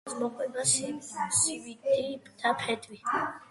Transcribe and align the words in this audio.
მოსახლეობას 0.11 0.71
მოჰყავდა 0.85 1.35
სიმინდი 1.41 2.33
და 2.43 2.57
ფეტვი. 2.65 3.01